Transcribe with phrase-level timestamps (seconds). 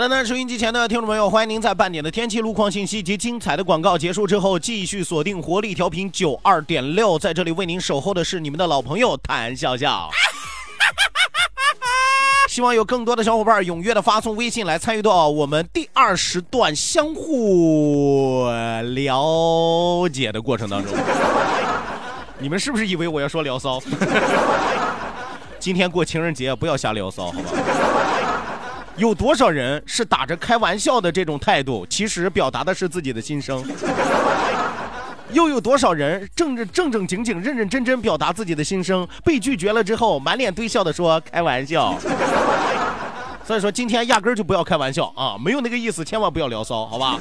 [0.00, 10.08] 的呢，收音机前的听众朋友，欢迎您在半点的天气路况信息及精彩的广告结束之后，继续锁定活力调频九二点六，在这里为您守候的是你们的老朋友谭笑笑。
[12.48, 18.48] 希望有更多的小伙伴踊跃的发送微信来参与到我们第二时段相互
[18.94, 20.94] 了解的过程当中。
[22.40, 23.78] 你们是不是以为我要说聊骚？
[25.60, 28.19] 今天过情人节，不要瞎聊骚，好吧？
[29.00, 33.64] 有多少人是打着开玩笑的这种态度，其实表达的是自己的心声？
[35.32, 41.96] 又有多少人正正正正经经、认认真真表达自己的心声，被拒绝了之后，满脸堆笑的说开玩笑？
[43.42, 47.18] 所以说今天压根儿就不要开玩笑啊，没有那个意思，千万不要聊骚，好吧？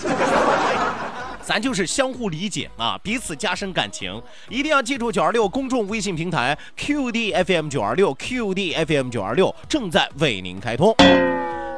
[1.42, 10.94] 咱就是相互理解啊，彼此加深感情，一定要记住九二六公众微信平台 QDFM 九二六 QDFM 九二六正在为您开通。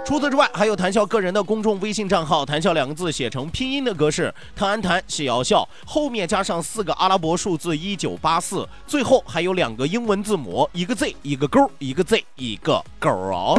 [0.03, 13.57] 除此之外，还有谈笑个人的公众微信账号，谈笑两个字写成拼音的格式，谈安谈，写要笑，后面加上四个阿拉伯数字一九八四，最后还有两个英文字母，一个 Z 一个勾，一个 Z 一个勾哦。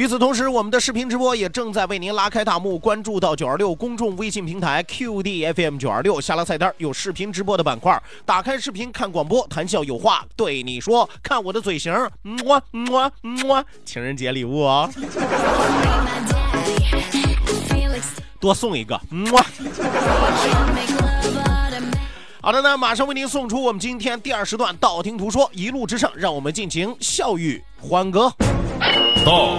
[0.00, 2.78] 与此同时，我们的视频直播也正在为您拉开大幕。
[2.78, 14.90] 关注到九二六公众微信平台 QDFM 九二六，下拉菜单有视频直播的板块，打开视频看广播，谈笑有话对你说，看我的嘴型，么么么，情人节礼物哦，
[18.40, 19.38] 多送一个，么。
[22.40, 28.32] 好的呢，马上为您送出我们今天第二时段道听途说，一路之上，让我们尽情笑语欢歌。
[29.26, 29.58] 道，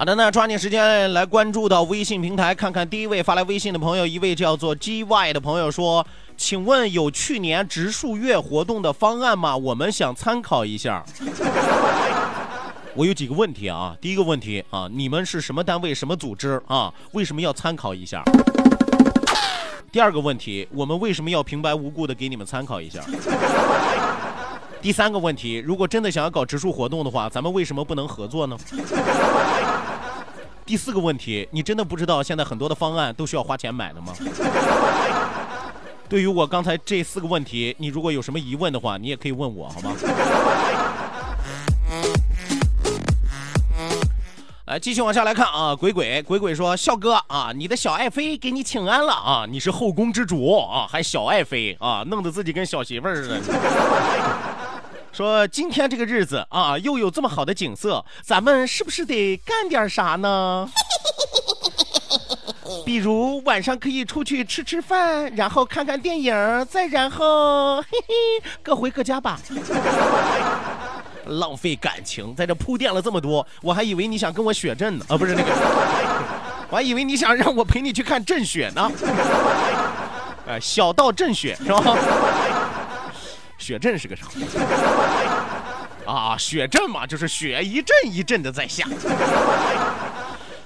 [0.00, 6.06] 好的，那抓紧时间来关注到微信平台，看看第一位发来微信的朋友，一位叫做 G Y 的朋友说
[6.38, 9.54] ：“请问有去年植树月活动的方案吗？
[9.54, 11.04] 我们想参考一下。”
[12.96, 16.90] 我有几个问题啊，第一个问题啊，你们是什么单位、什么组织啊？
[17.12, 18.24] 为什么要参考一下？
[19.92, 23.02] 第二个问题，我们为什么要平白无故的给你们参考一下？
[24.82, 28.56] 第三个问题，如果真的想要搞植树活动的话，咱们为什么不能合作呢？
[30.64, 34.14] 第四个问题，你真的不知道现在很多的方案都需要花钱买的吗？
[36.08, 39.92] 对于我刚才这四个问题，你如果有什么疑问的话，你也可以问我，好吗？
[44.66, 53.40] 来，继续往下来看啊，鬼鬼鬼鬼说，笑哥啊，你的小爱妃给你请安了啊，你是后宫之主啊，还小爱妃啊，弄得自己跟小媳妇似的。
[55.12, 60.70] 说今天这个日子啊，又有这么好的景色，咱们是不是得干点啥呢？
[62.86, 66.32] 比如晚上可以出去吃吃饭，然后看看电影，
[66.70, 68.14] 再然后嘿嘿，
[68.62, 69.40] 各回各家吧。
[71.26, 75.50] 浪费感情，在这铺垫了这么多，我还以为你想跟我雪阵呢啊，不是那个，
[76.70, 78.90] 我还以为你想让我陪你去看阵雪呢。
[80.46, 81.96] 哎， 小到阵雪是吧？
[83.60, 84.24] 雪阵是个啥？
[86.06, 88.84] 啊，雪阵嘛，就是雪一阵一阵的在下。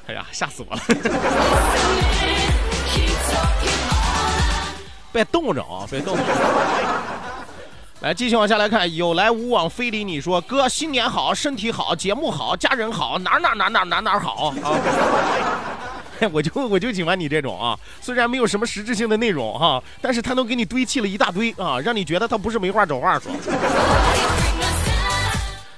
[0.07, 0.83] 哎呀，吓死我了！
[5.13, 6.23] 别冻着啊，别冻着。
[8.01, 14.79] 来，继续往下来看，有来无往非礼你说哥新年好，身体好，节目好，家人好，哪哪哪哪哪哪好啊！
[16.33, 23.33] 我就我就喜欢你这种啊，虽然没有什么实质性的内容哈，但是他能给你堆砌了一大堆啊，让你觉得他不是没话找话说。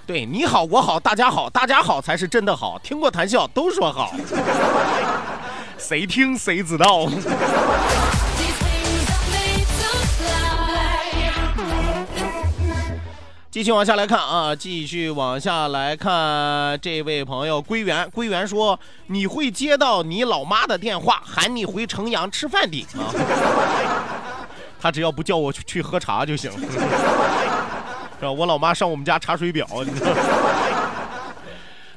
[0.06, 2.78] 对你好，我好，大家好，大家好才是真的好。
[2.78, 4.14] 听过谈笑都说好，
[5.78, 7.08] 谁听谁知道。
[13.56, 23.08] 继续往下来看啊，继续往下来看，这位朋友归元，归元说你会接到你老妈的电话，喊你回城阳吃饭的啊。
[24.79, 26.67] 他只要不叫我去去喝茶就行，是
[28.20, 28.31] 吧？
[28.31, 29.67] 我老妈上我们家查水表。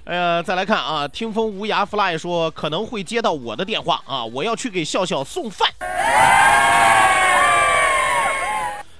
[0.05, 5.69] 哎呀，再来看啊，听风无涯 fly 说可能会接到我的电话啊，我要去给笑笑送饭。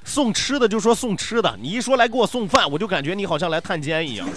[0.10, 4.28] 送吃的就说送吃的，你一说来给我送饭，我就感觉你好像来探监一样。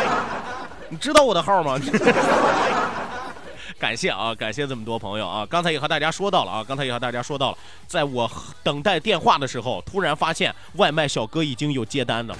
[0.88, 1.78] 你知道我的号吗？
[3.78, 5.44] 感谢啊，感谢这么多朋友啊！
[5.44, 8.30] 刚才也和大家说到了啊，刚才也和大家说到了，在我
[8.62, 12.34] 等待电话的时候，突然发现外卖小哥已经有接单了，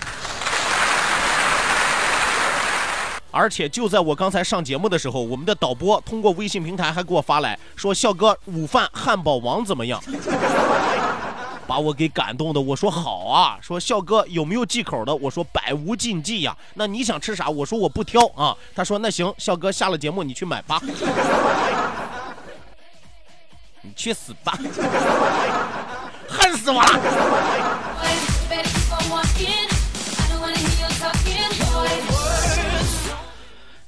[3.31, 10.03] 而且就在我刚才上节目的时候，我们的导播通过微信平台还给我发来说：“笑哥，午饭汉堡王怎么样？”
[11.67, 15.15] 把我给感动的，我说好啊，说笑哥有没有忌口的？
[15.15, 16.57] 我说百无禁忌呀。
[16.75, 17.49] 那你想吃啥？
[17.49, 18.57] 我说我不挑啊。
[18.75, 20.81] 他说那行，笑哥下了节目你去买吧。
[23.83, 24.59] 你去死吧！
[26.29, 26.89] 恨死我了！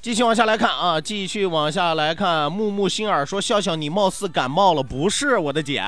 [0.03, 2.53] 继续往下来看啊，继续往下来看。
[2.53, 5.83] 木木心儿说笑笑你貌似感冒了，不是我的姐。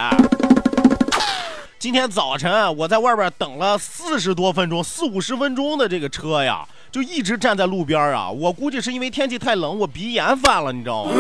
[1.78, 8.28] 今天早晨我在外边等了四十多分钟，四五十分钟的这个车呀，就一直站在路边啊。
[8.28, 11.12] 我估计是因为天气太冷，我鼻炎犯了，你知道吗？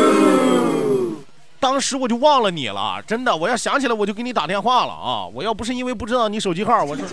[1.60, 5.26] 当时我就忘了你了，真的，我要想起来我就给你打电话了啊！
[5.32, 7.06] 我要不是因为不知道你手机号，我说，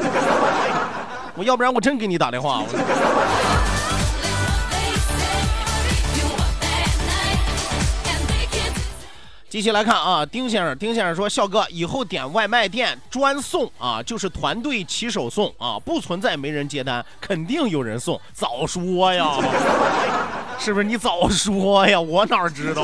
[1.35, 2.63] 我要不然我真给你打电话。
[9.55, 18.19] 继续来看啊，丁先生，丁先生说，笑哥以后点外卖店专送啊，就是团队骑手送啊，不存在没人接单，肯定有人送。
[18.33, 19.37] 早说呀，
[20.59, 20.83] 是不是？
[20.83, 22.83] 你早说呀，我哪知道？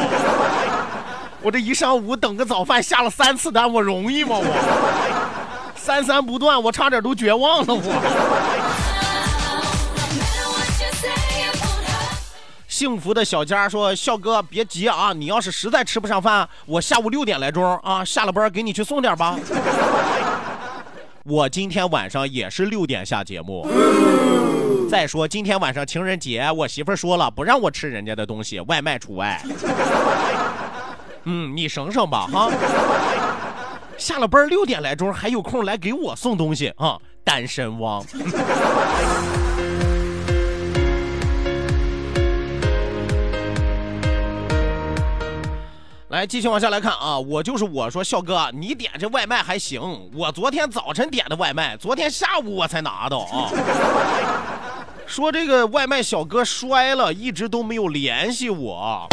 [1.42, 4.38] 我这一上午等个早饭下了三次单，我容易吗？
[4.40, 8.91] 我三三不断，我差点都绝望了，我。
[12.82, 19.38] 幸福的小佳说：“笑哥别急啊，你要是实在吃不上饭，我下午六点来钟啊下了班给你去送点吧。
[21.24, 23.68] 我今天晚上也是六点下节目。
[24.90, 29.40] 再说今天晚上情人节，我媳妇说了不让我吃人家的东西，外卖除外。
[31.26, 32.50] 嗯，你省省吧哈。
[33.96, 38.04] 下了班六点来钟还有空来给我送东西啊，单身汪。”
[46.12, 47.18] 来，继续往下来看啊！
[47.18, 49.82] 我就是我说，笑哥，你点这外卖还行。
[50.14, 53.50] 我昨天早晨点的外卖，昨天下午我才拿到啊。
[55.08, 59.08] 说这个外卖小哥摔了，一直都没有联系我。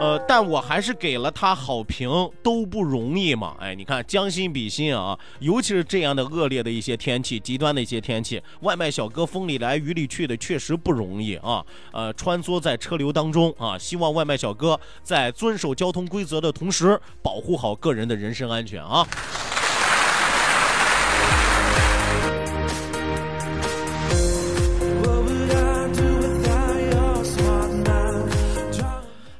[0.00, 2.08] 呃，但我还是给了他好评，
[2.42, 3.56] 都不容易嘛。
[3.60, 11.64] 哎，你看将心比心啊，尤其是这样的恶劣的一些天气，极端的一些天气，外卖小哥风里来雨里去的，确实不容易啊。
[11.92, 19.06] 呃，穿梭在车流当中啊，希望外卖小哥在遵守交通规则的同时，保护好个人的人身安全啊。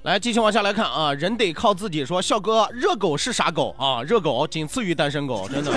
[0.05, 2.05] 来，继续往下来看啊，人得靠自己。
[2.05, 4.03] 说笑哥，热狗是啥狗啊？
[4.03, 5.73] 热狗仅次于单身狗， 真的，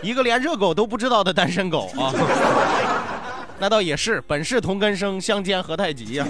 [0.00, 2.10] 一个连热狗都不知道的单身狗啊。
[3.60, 6.26] 那倒也是，本是同根生，相煎何太急呀。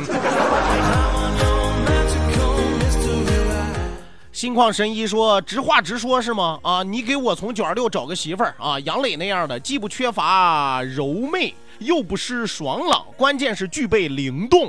[4.32, 6.58] 心旷神怡说，直话直说，是吗？
[6.64, 14.68] 啊，你给我从九二六找个媳妇儿啊，杨磊那样的，既不缺乏柔媚，又不失爽朗，关键是具备灵动。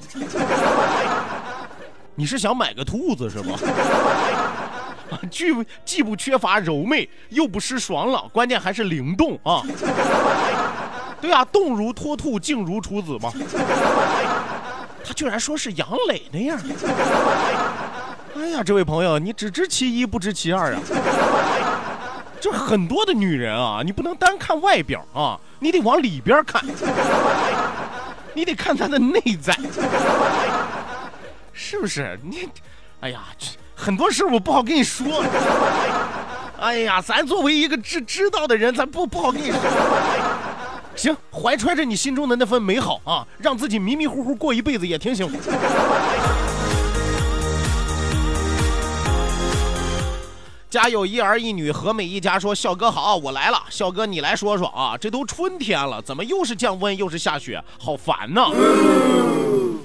[2.19, 3.57] 你是想买个兔子是吧？
[5.31, 5.45] 既
[5.85, 9.63] 既不缺乏柔媚，又不失爽朗，关键还是灵动啊！
[11.21, 13.31] 对啊，动如脱兔，静如处子嘛。
[15.05, 16.59] 他居然说是杨磊那样。
[18.35, 20.81] 哎呀，这位朋友，你只知其一不知其二啊！
[22.41, 26.61] 这很多的女人啊，你不能单看外表啊，你得往里边看，
[28.33, 29.57] 你得看她的内在，
[31.61, 32.17] 是不是？
[32.23, 32.47] 你，
[33.01, 33.19] 哎呀，
[33.75, 35.21] 很多事我不好跟你说。
[36.57, 39.59] 哎呀，咱作为一个知知道的人，咱不不好跟你说。
[40.95, 45.37] 行，怀揣着你心中的那份美好啊，让自己迷迷糊糊过一辈子也挺幸福。
[50.69, 53.59] 家有一儿一女，和美一家说：“笑哥好，我来了。
[53.71, 58.51] 笑哥，你来说说啊，这都春天了，怎么又是降温又是下雪，好烦呐！”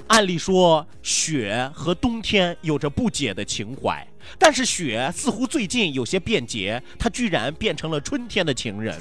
[0.08, 4.06] 按理说，雪和冬天有着不解的情怀，
[4.38, 8.94] 但是雪似乎最近有些变节，它居然变成了春天的情人。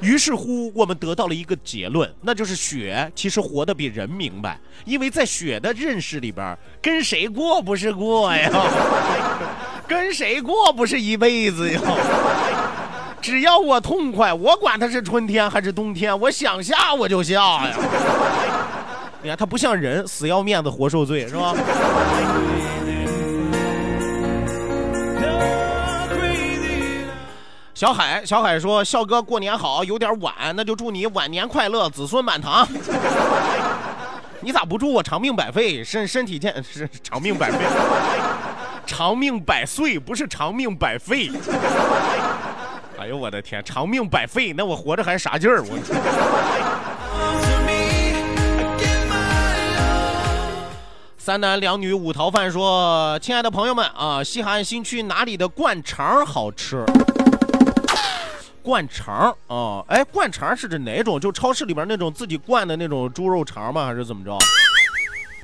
[0.00, 8.50] 于是乎，我们得到了一个结论，那就是雪其实活得比人明白，因为在雪的认识里边，跟谁过不是过呀？
[9.86, 11.80] 跟谁过不是一辈子呀？
[13.22, 17.76] 只要我痛快，我管它是春天还是冬天，我想下我就下呀。
[19.22, 21.54] 你看，他不像人，死要面子活受罪，是吧？
[27.74, 32.66] 小海，小海说：“笑哥过年好，有点晚，那就祝你晚年快乐，子孙满堂。
[34.40, 37.58] 你咋不祝我长命百岁，身身体健是长命百岁？”
[38.86, 41.30] 长命百岁不是长命百废。
[42.98, 45.62] 哎呦我的天，长命百废，那我活着还啥劲儿？
[45.62, 45.76] 我。
[51.18, 56.84] 三男两女五逃犯说：“亲爱的朋友们啊，西海岸新区哪里的灌肠好吃？
[58.62, 59.84] 灌肠啊？
[59.88, 61.20] 哎，灌肠是指哪种？
[61.20, 63.84] 就超市里边那种自己灌的那种猪肉肠吗？
[63.86, 64.38] 还是怎么着？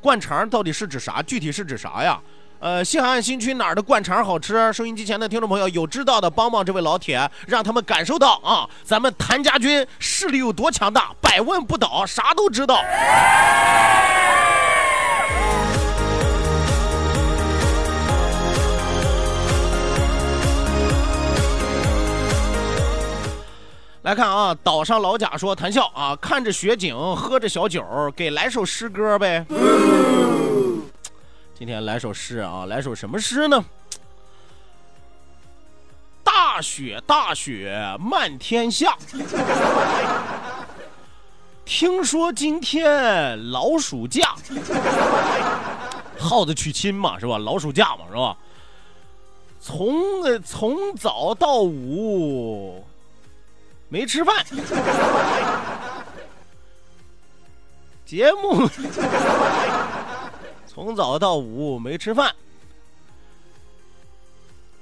[0.00, 1.20] 灌肠到底是指啥？
[1.20, 2.18] 具体是指啥呀？”
[2.62, 4.72] 呃，西海岸新区哪儿的灌肠好吃？
[4.72, 12.80] 收音机前的听众朋友有知道的，帮帮这位老铁，让他们感受到啊，咱们谭家军势力有多强大，百问不倒，啥都知道。
[24.02, 29.44] 来看啊，岛上老贾说：“谭笑啊，看着雪景，喝着小酒，给来首诗歌呗。”
[31.62, 33.64] 今天来首诗啊，来首什么诗呢？
[36.24, 38.98] 大雪大雪漫天下，
[41.64, 44.34] 听说今天老鼠假，
[46.18, 47.38] 耗子娶亲嘛是吧？
[47.38, 48.36] 老鼠假嘛是吧？
[49.60, 52.84] 从从早到午
[53.88, 54.44] 没吃饭，
[58.04, 58.68] 节目。
[60.74, 62.34] 从早到午没吃饭，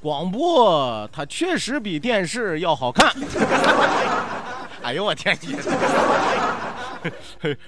[0.00, 3.12] 广播它确实比电视要好看。
[4.84, 5.36] 哎呦我天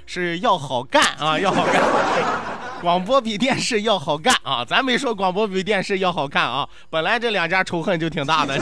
[0.06, 1.82] 是要好干啊，要好干。
[2.80, 6.68] 广播比电视要好干啊，咱没说广播比电视要好看啊。
[6.88, 8.56] 本来这两家仇恨就挺大的，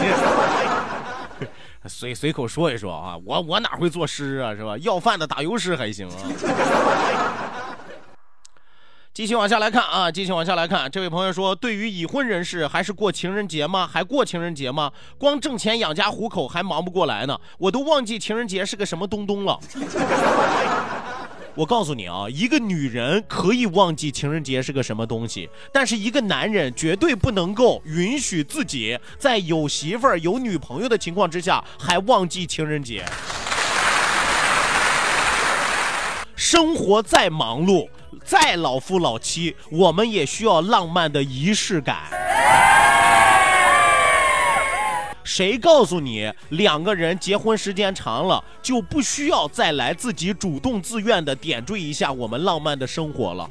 [1.87, 3.15] 随随口说一说啊。
[3.27, 4.79] 我我哪会作诗啊，是吧？
[4.79, 6.17] 要饭的打油诗还行啊。
[9.21, 10.91] 继续往下来看啊，继续往下来看。
[10.91, 13.87] 这位朋友说，对于已婚人士，还是过情人节吗？
[13.87, 14.91] 还过情人节吗？
[15.19, 19.61] 光挣钱养家糊口还忙不过来呢，我都忘记情人节是个什么东东了。
[21.55, 33.05] 我告诉你啊，一个女人可以忘记情人节是个什么东西，但是一个男人绝对不能够允许自己在有媳妇儿、有女朋友的情况之下还忘记情人节。
[36.35, 37.87] 生活再忙碌。
[38.25, 41.99] 再老夫老妻，我们也需要浪漫的仪式感。
[45.23, 53.49] 谁告诉你两个人结婚时间长了就不需要再来自己主动自愿的点缀一下我们浪漫的生活了？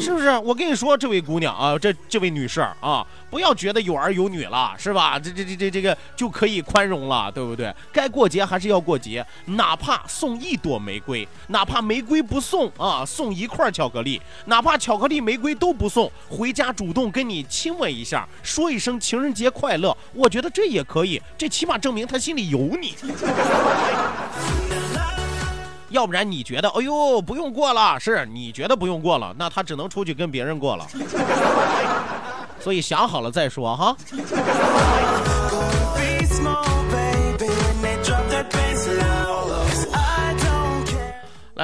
[0.00, 0.30] 是不是？
[0.38, 3.06] 我跟你说，这位姑娘啊，这这位女士啊。
[3.30, 5.18] 不要觉得有儿有女了，是吧？
[5.18, 7.74] 这这这这这个就可以宽容了，对不对？
[7.92, 22.94] 该过节还是要过节，哪怕送一朵玫瑰，哪怕玫瑰不送啊，送一块巧克力，哪怕巧克力玫瑰都不送，回家主动跟你亲吻一下，说一声情人节快乐，我觉得这也可以，这起码证明他心里有你。
[25.94, 30.84] 要不然你觉得，哎呦，不用过了，是你觉得不用过了，那他只能出去跟别人过了。
[32.58, 33.96] 所以想好了再说哈。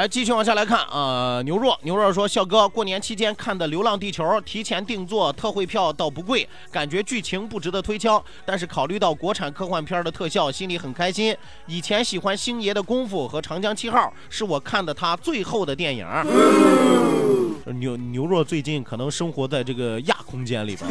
[0.01, 1.43] 来，继续往下来看啊。
[1.45, 8.23] 牛若牛若说：“笑哥，过年期间看的《流浪地球》，提前定做，特惠票倒不贵，感觉剧情不值得推敲。
[8.47, 11.37] 但是考虑到国产科幻片的特效，心里很开心。
[11.67, 16.07] 以前喜欢星爷的功夫和长江七号，是我看的他最后的电影。
[17.79, 20.91] ”牛牛若最近可能生活在这个亚空间里边，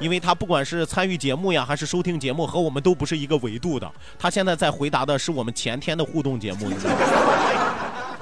[0.00, 3.90] 因为他不管是参与节目呀，还是收听节目，和我们都不是一个维度的。
[4.18, 6.96] 他现在在回答的是我们前天的互动节目，你知道吗？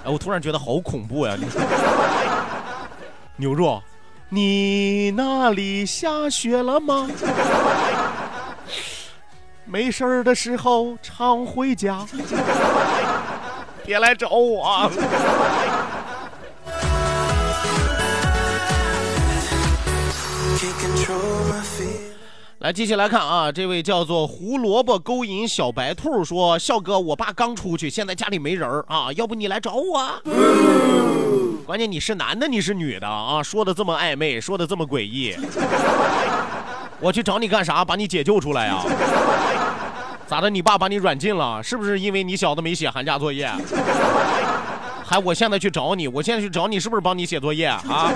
[0.04, 1.36] 哎，我突然觉得好恐怖呀！
[3.36, 3.82] 牛若，
[4.28, 7.08] 你那里下雪了吗？
[9.64, 12.04] 没事儿的时候常回家，
[13.86, 14.90] 别来找我。
[22.60, 30.12] 来，继续来看啊，这位叫做胡萝卜勾引小白兔说：“笑哥，我爸刚出去，现在家里没人啊，要不你来找我？
[31.64, 33.42] 关键你是男的，你是女的啊？
[33.42, 35.34] 说的这么暧昧，说的这么诡异，
[37.00, 37.82] 我去找你干啥？
[37.82, 38.84] 把你解救出来呀？
[40.26, 40.50] 咋的？
[40.50, 41.62] 你爸把你软禁了？
[41.62, 43.50] 是不是因为你小子没写寒假作业？
[45.02, 48.12] 还我现在去找你，我现在去找你，是不是帮你写作业啊？”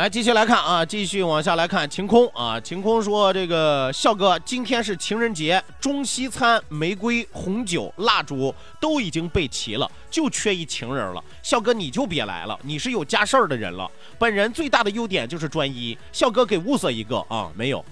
[0.00, 1.86] 来，继续来看啊，继续往下来看。
[1.90, 11.22] 晴空啊，晴空说：“这个笑哥，今天是情人节，中西餐、玫瑰、红酒、蜡烛都已经备齐了，就缺一情人了。
[11.42, 13.86] 笑哥你就别来了，你是有家事儿的人了。
[14.18, 15.98] 本人最大的优点就是专一。
[16.10, 17.84] 笑哥给物色一个啊，没有，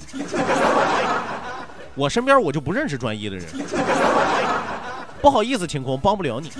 [1.95, 3.47] 我身边我就不认识专一的人。
[5.21, 6.51] 不好意思，晴空帮不了你。”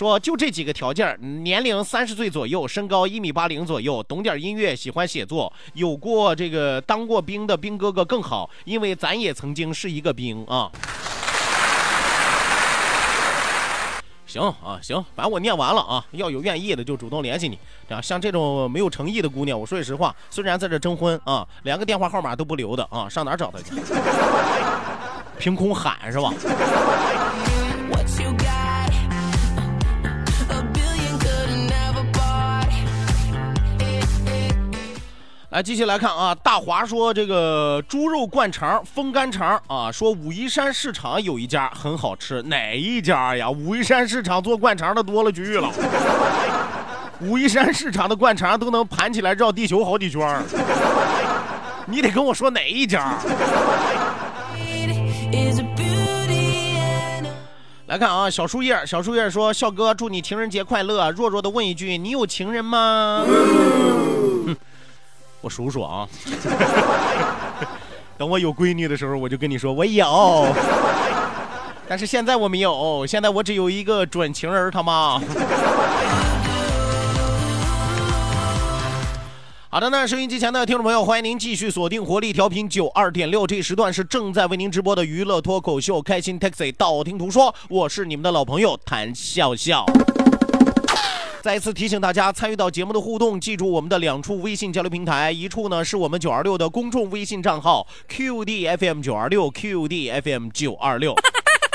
[0.00, 1.14] 说就这几个条件
[1.44, 10.72] 年龄三十岁左右，身高一米八零左右，懂点音乐，喜欢写作，有过这个当过兵的兵哥哥更好，因为咱也曾经是一个兵啊。
[14.26, 17.58] 行啊行，反正我念完了啊，要有愿意的就主动联系你。
[17.90, 23.74] 啊，像这种没有诚意的姑娘，我说句实话，虽然在这征婚啊，连个电话号码都不留的啊，上哪找她去？
[25.38, 26.32] 凭空喊是吧？
[35.50, 36.32] 来，继续来看啊！
[36.32, 43.50] 大华说这个猪肉灌肠、风干肠啊，说武夷山市场有一家很好吃，哪一家呀？
[43.50, 45.68] 武夷山市场做灌肠的多了去了，
[47.18, 50.40] 武夷山市场的灌肠都能盘起来绕地球好几圈
[51.86, 53.18] 你得跟我说哪一家？
[57.86, 63.24] 来看啊，小树叶，小树叶说：“笑哥，祝你情人节快乐。”弱弱的问一句：“你有情人吗？”
[65.40, 66.06] 我数数啊，
[68.18, 70.46] 等我有闺女的时候，我就跟你说我有。
[71.88, 75.20] 但是现在我没有，现在我只有一个准情人他妈。
[79.70, 89.86] 好的，那收音机前的听众朋友，欢迎您继续锁定活力调频九二点六，这时段是正在为您直播的娱乐脱口秀《开心 Taxi》，道听途说，我是你们的老朋友谭笑笑。
[91.42, 101.14] 再一次提醒大家，参与到节目的互动，记住我们的两处微信交流平台，一处呢是我们九二六的公众微信账号 QDFM 九二六 QDFM 九二六，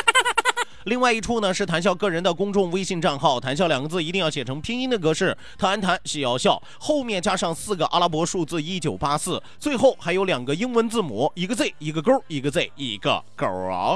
[0.86, 13.96] 另外一处呢是谈笑个人的公众微信账号，谈笑两个字一定要写成拼音的格式，谈谈笑笑，后面加上四个阿拉伯数字一九八四，最后还有两个英文字母，一个 Z 一个勾，一个 Z 一个勾啊。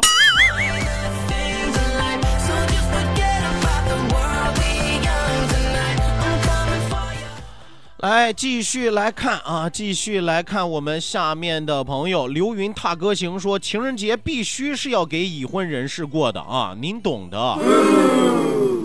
[7.99, 17.37] 来继续来看啊，继续来看我们下面的朋友刘云踏歌行说，情人节必须是要给已婚人士过的啊，您懂的。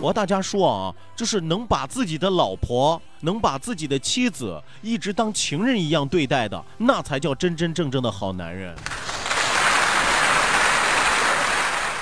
[0.00, 8.74] 我和大家说啊，就是能把自己的老婆，能把自己的妻子一直当情人一样对待的，那才叫真真正正的好男人。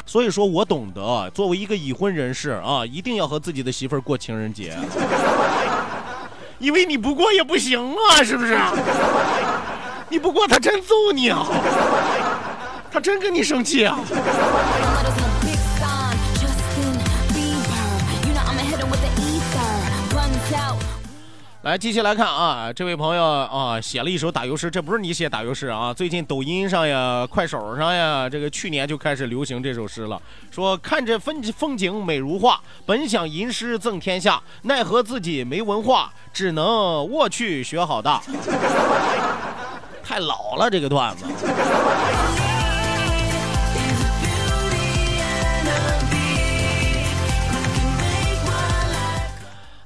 [0.06, 4.74] 所以说我懂得，作为一个已婚人士啊，一定要和自己的媳妇儿过情人节。
[6.62, 8.56] 因为你不过也不行啊，是不是？
[10.08, 11.44] 你不过他真揍你啊，
[12.90, 13.98] 他真跟你生气啊。
[21.62, 25.94] 来，继续来看啊，这位朋友啊，写了一首打油诗，这不是你写打油诗啊？
[25.94, 30.20] 最近抖音上呀、快手上呀，这个去年就开始流行这首诗了。
[30.50, 38.20] 说看着风风景美如画，本想吟诗赠天下，奈何自己没文化，只能卧去学好大。
[40.02, 41.24] 太老了这个段子。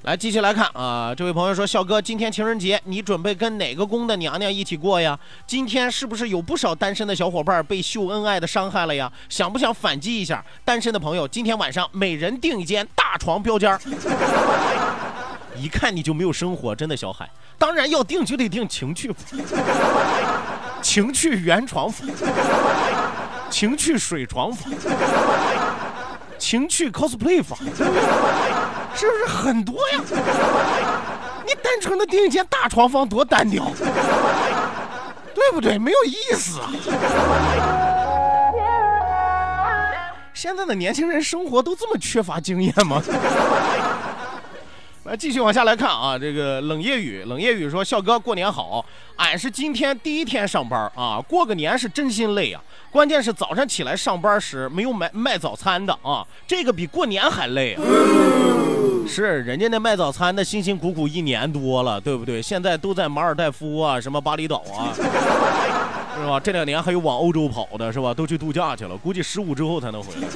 [0.07, 1.13] 来，继续来看啊！
[1.13, 5.19] 这位朋友说：“笑哥，今天情人节，你准备跟哪个宫的娘娘一起过呀？
[5.49, 9.13] 今天是不是有不少单身的小伙伴被秀恩爱的伤害了呀？
[9.29, 10.45] 想不想反击一下？
[10.65, 13.77] 单身的朋友，今天晚上每人订一间大床标间。
[15.57, 17.29] 一看你就没有生活，真的小海。
[17.59, 19.13] 当然要订就得订情趣，
[20.81, 22.09] 情趣原床房，
[23.51, 24.73] 情趣水床房，
[26.39, 27.59] 情趣 cosplay 房。”
[28.97, 30.01] 是不是很多呀？
[31.47, 33.71] 你单纯的订一间大床房多单调，
[35.35, 35.79] 对不对？
[35.79, 36.71] 没有意思啊！
[40.35, 43.03] 现在的年轻人生活都这么缺乏经验吗？
[45.05, 48.85] 来，继续往下来看啊，这个冷夜雨，冷夜雨说：“笑哥，过年好！
[49.17, 52.61] 俺是今天第一天上班啊，过个年是真心累啊。
[52.91, 57.83] 关键是早上起来上班时没有买卖早餐的啊，这个比过年还累啊。”
[59.07, 62.43] 是，人家那卖早餐的辛辛苦苦一年多了，对不对？
[62.43, 64.93] 现在都在马尔代夫啊，什么巴厘岛啊，
[66.19, 66.39] 是吧？
[66.41, 68.13] 这两年还有往欧洲跑的，是吧？
[68.13, 70.29] 都去度假去了，估计十五之后才能回来。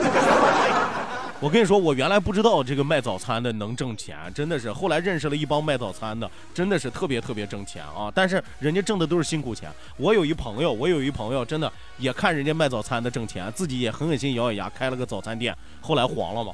[1.40, 4.70] 我跟你说，我原来不知道这个卖早餐的能挣钱，真的是。
[4.70, 8.12] 后来认识了一帮卖早餐的，真的是特别特别挣钱啊！
[8.14, 9.70] 但是人家挣的都是辛苦钱。
[9.96, 16.52] 我有一朋友，我有一朋友，真的也看人家卖早餐的挣钱，自己也狠狠心咬咬牙开了个早餐店，后来黄了嘛。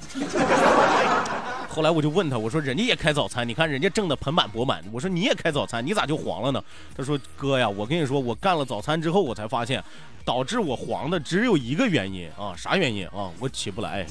[1.77, 6.65] 后来我就问他，我说人家也开早餐，你看人家挣的盆满钵满，我说你也开早餐，你咋就黄了呢？
[6.97, 9.85] 他说哥呀，我跟你说，我干了早餐之后，我才发现。
[10.25, 13.31] 导致我黄的只有一个原因啊，啥原因啊？
[13.39, 14.05] 我起不来。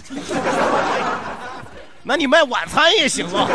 [2.04, 3.50] 那你卖晚餐也行啊，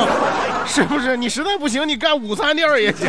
[0.66, 1.16] 是不是？
[1.16, 3.08] 你实在不行，你干午餐店也行。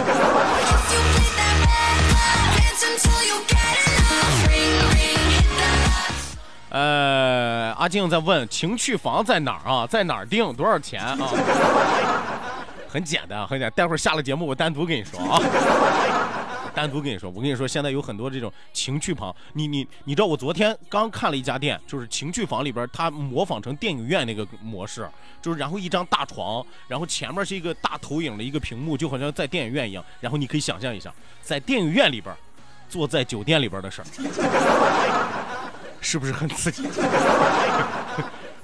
[7.82, 9.88] 阿静在问情趣房在哪儿啊？
[9.88, 10.54] 在哪儿订？
[10.54, 11.18] 多少钱啊？
[12.88, 13.72] 很简单，很简单。
[13.76, 15.42] 待会儿下了节目，我单独跟你说啊。
[16.76, 25.10] 单独跟你说，我跟你说，现在有很多这种情趣房，你你你知道，我昨天刚看了一家店，就是情趣房里边，它模仿成电影院那个模式，
[25.42, 32.32] 就是然后一张大床，然后前面是一个大投影的一个屏幕，就好像在电影院一样，然后你可以想象一下，在电影院里边，
[32.88, 34.06] 坐在酒店里边的事儿，
[36.02, 36.84] 是不是很刺激？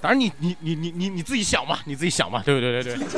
[0.02, 2.84] 当然，你你你你你你自己想嘛，你自己想嘛，对不对？
[2.84, 3.08] 对对。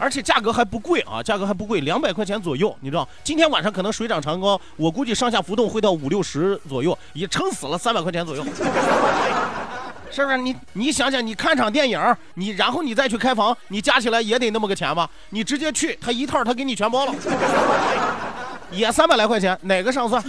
[0.00, 2.74] 而且价格还不贵啊，价格还不贵，两百块钱左右。
[2.80, 8.44] 你知道，今天晚上可能水涨船高，我估计上下浮动会到五六十左右，也撑死了三百块钱左右，
[10.10, 10.38] 是不是？
[10.38, 12.00] 你你想想，你看场电影，
[12.34, 15.08] 你然后你再去开房，你加起来也得那么个钱吧？
[15.30, 17.14] 你直接去，他一套他给你全包了，
[18.70, 20.22] 也三百来块钱，哪个上算？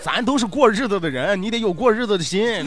[0.00, 2.64] 咱都是过日子的人，你得有过日子的心。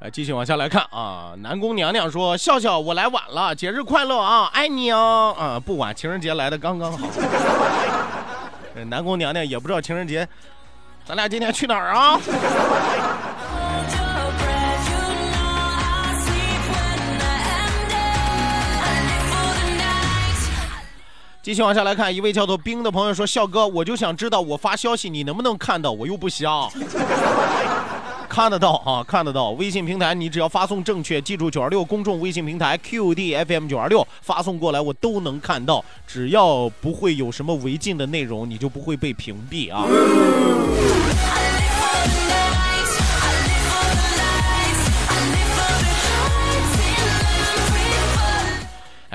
[0.00, 7.08] 来继续往下来看啊，南宫娘娘说：“笑笑，我来晚了，节日快乐啊，爱你哦。”啊，不晚，情人节来的刚刚好。
[8.86, 10.26] 南宫娘娘也不知道情人节，
[11.04, 12.20] 咱俩今天去哪儿啊？
[21.48, 26.68] 继续往下来看，一位叫做冰的朋友说：“笑哥，我就想知道我发消息你能不能看到，我又不瞎。”
[28.28, 29.52] 看得到啊，看得到。
[29.52, 35.82] 微信平台，你只要发送正确，记住九二六公众微信平台 QDFM 九二六发送过来，我都能看到。
[36.06, 39.86] 只要不会有什么违禁的内容，你就不会被屏蔽啊。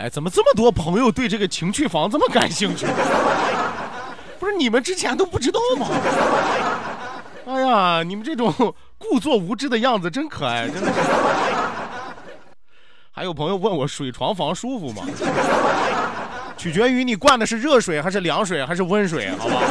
[0.04, 2.86] 哎，怎么这么多朋友对这个情趣房这么感兴趣？
[4.38, 5.88] 不是你们之前都不知道吗？
[7.48, 8.54] 哎呀，你们这种。
[9.06, 11.00] 故作无知的样子真可爱，真的是。
[13.12, 15.04] 还有朋友问我水床房舒服吗？
[16.58, 19.62] 取决于你灌的是热水还是凉水还是温水，好吧？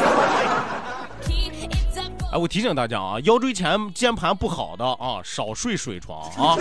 [2.33, 6.59] 哎，我提醒大家啊，腰椎前间盘不好的啊，少睡水床啊。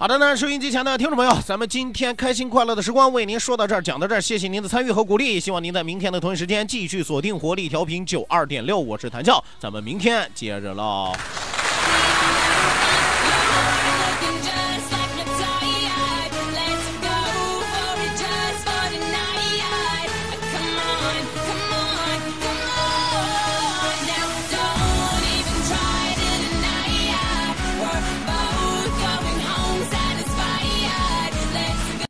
[0.00, 11.12] 好的那，收音机前的听众朋友，咱们今天开心快乐的时光为您说到这儿，讲到这儿，谢谢您的参与和鼓励，希望您在明天的同一时间继续锁定活力调频九二点六，我是谭笑，咱们明天接着唠。